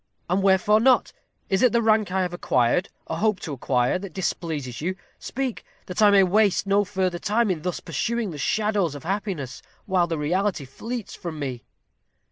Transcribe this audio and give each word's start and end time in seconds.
And 0.27 0.41
wherefore 0.41 0.79
not? 0.79 1.13
Is 1.47 1.61
it 1.61 1.73
the 1.73 1.81
rank 1.83 2.11
I 2.11 2.23
have 2.23 2.33
acquired, 2.33 2.89
or 3.05 3.17
hope 3.17 3.39
to 3.41 3.53
acquire, 3.53 3.99
that 3.99 4.15
displeases 4.15 4.81
you? 4.81 4.95
Speak, 5.19 5.63
that 5.85 6.01
I 6.01 6.09
may 6.09 6.23
waste 6.23 6.65
no 6.65 6.83
further 6.83 7.19
time 7.19 7.51
in 7.51 7.61
thus 7.61 7.79
pursuing 7.79 8.31
the 8.31 8.39
shadows 8.39 8.95
of 8.95 9.03
happiness, 9.03 9.61
while 9.85 10.07
the 10.07 10.17
reality 10.17 10.65
fleets 10.65 11.13
from 11.13 11.37
me." 11.37 11.65